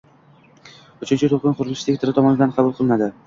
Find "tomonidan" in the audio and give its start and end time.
2.21-2.57